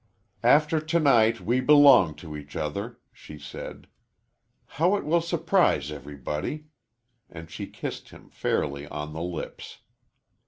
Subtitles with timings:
[0.41, 3.85] "After to night we belong to each other," she said.
[4.65, 6.69] "How it will surprise everybody,"
[7.29, 9.77] and she kissed him fairly on the lips.